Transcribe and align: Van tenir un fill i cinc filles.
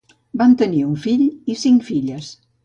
Van 0.41 0.55
tenir 0.61 0.79
un 0.85 0.95
fill 1.03 1.27
i 1.55 1.59
cinc 1.65 1.87
filles. 1.91 2.33